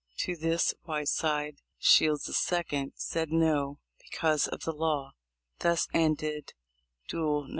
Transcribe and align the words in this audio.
To 0.21 0.35
this 0.35 0.73
Whiteside, 0.85 1.61
Shields's 1.77 2.35
second, 2.35 2.93
said 2.95 3.31
'no' 3.31 3.77
because 4.01 4.47
of 4.47 4.63
the 4.63 4.71
law. 4.73 5.11
Thus 5.59 5.87
ended 5.93 6.53
duel 7.07 7.43
No. 7.43 7.49